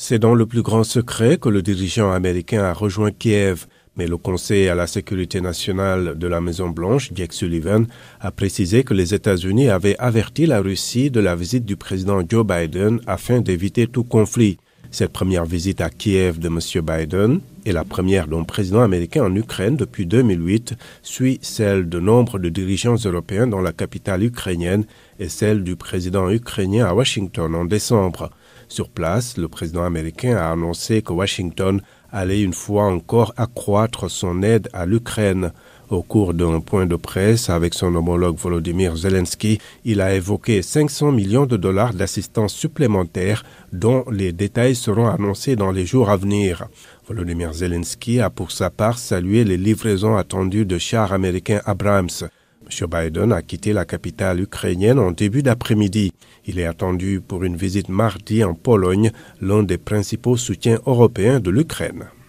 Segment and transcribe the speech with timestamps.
[0.00, 4.16] C'est dans le plus grand secret que le dirigeant américain a rejoint Kiev, mais le
[4.16, 7.84] Conseil à la sécurité nationale de la Maison-Blanche, Jake Sullivan,
[8.20, 12.46] a précisé que les États-Unis avaient averti la Russie de la visite du président Joe
[12.46, 14.58] Biden afin d'éviter tout conflit.
[14.90, 16.60] Cette première visite à Kiev de M.
[16.82, 22.38] Biden est la première d'un président américain en Ukraine depuis 2008, suit celle de nombre
[22.38, 24.86] dirigeants européens dans la capitale ukrainienne
[25.20, 28.30] et celle du président ukrainien à Washington en décembre.
[28.68, 34.42] Sur place, le président américain a annoncé que Washington allait une fois encore accroître son
[34.42, 35.52] aide à l'Ukraine.
[35.90, 41.12] Au cours d'un point de presse avec son homologue Volodymyr Zelensky, il a évoqué 500
[41.12, 43.42] millions de dollars d'assistance supplémentaire
[43.72, 46.68] dont les détails seront annoncés dans les jours à venir.
[47.06, 52.28] Volodymyr Zelensky a pour sa part salué les livraisons attendues de chars américains Abrams.
[52.70, 52.86] M.
[52.86, 56.12] Biden a quitté la capitale ukrainienne en début d'après-midi.
[56.44, 61.48] Il est attendu pour une visite mardi en Pologne, l'un des principaux soutiens européens de
[61.48, 62.08] l'Ukraine.